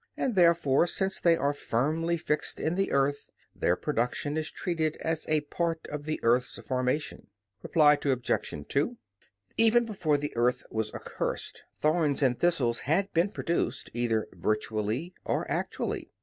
And 0.17 0.33
therefore, 0.33 0.87
since 0.87 1.19
they 1.21 1.37
are 1.37 1.53
firmly 1.53 2.17
fixed 2.17 2.59
in 2.59 2.73
the 2.73 2.91
earth, 2.91 3.29
their 3.55 3.75
production 3.75 4.35
is 4.35 4.49
treated 4.49 4.97
as 4.97 5.27
a 5.29 5.41
part 5.41 5.85
of 5.91 6.05
the 6.05 6.19
earth's 6.23 6.57
formation. 6.57 7.27
Reply 7.61 7.99
Obj. 8.03 8.65
2: 8.67 8.97
Even 9.57 9.85
before 9.85 10.17
the 10.17 10.35
earth 10.35 10.63
was 10.71 10.91
accursed, 10.95 11.65
thorns 11.77 12.23
and 12.23 12.39
thistles 12.39 12.79
had 12.79 13.13
been 13.13 13.29
produced, 13.29 13.91
either 13.93 14.27
virtually 14.33 15.13
or 15.23 15.45
actually. 15.51 16.09